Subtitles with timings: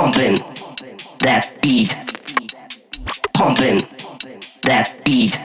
[0.00, 0.34] pumping
[1.18, 1.94] that beat,
[3.34, 3.78] pumping
[4.62, 5.38] that beat,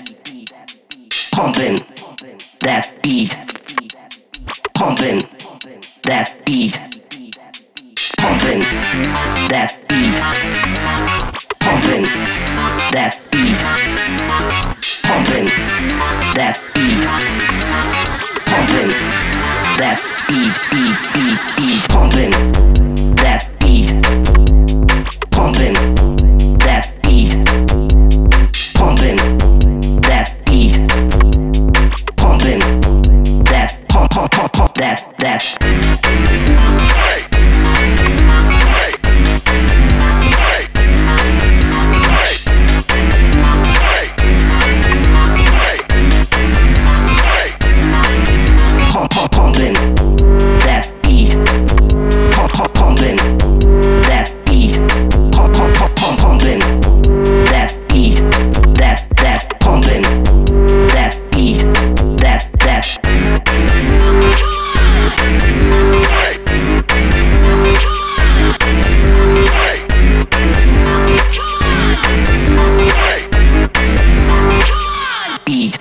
[1.34, 1.76] pumping
[2.62, 3.36] that beat,
[4.74, 5.20] pumping
[6.04, 6.80] that beat,
[8.18, 8.62] pumping
[9.52, 10.16] that beat,
[11.60, 12.04] pumping
[12.96, 13.60] that beat,
[15.04, 15.48] pumping
[16.32, 17.04] that beat,
[18.48, 18.90] pumping
[19.76, 22.05] that beat, beat, beat, beat.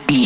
[0.06, 0.23] Be.